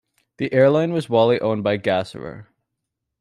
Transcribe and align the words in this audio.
The 0.37 0.51
airline 0.51 0.93
was 0.93 1.05
wholly 1.05 1.39
owned 1.41 1.63
by 1.63 1.77
Gasarer. 1.77 2.47